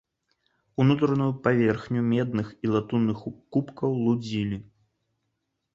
[0.83, 3.19] Унутраную паверхню медных і латунных
[3.57, 4.57] кубкаў лудзілі.